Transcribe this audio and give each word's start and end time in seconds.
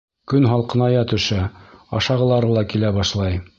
Көн 0.31 0.45
һалҡыная 0.51 1.03
төшә, 1.11 1.37
ашағылары 2.01 2.53
ла 2.59 2.67
килә 2.75 2.95
башлай. 3.01 3.43